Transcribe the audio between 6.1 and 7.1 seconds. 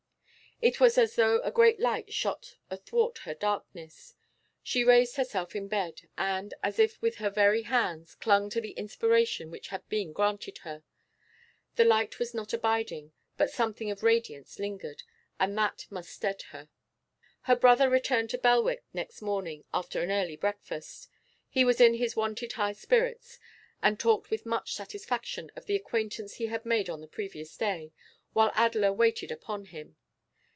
and, as if